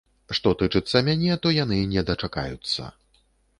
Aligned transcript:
Што 0.37 0.53
тычыцца 0.61 1.01
мяне, 1.09 1.29
то 1.45 1.53
яны 1.57 1.79
не 1.93 2.05
дачакаюцца. 2.09 2.91